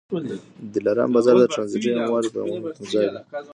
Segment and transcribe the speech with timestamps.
[0.63, 3.19] د دلارام بازار د ټرانزیټي اموالو یو مهم تمځای دی.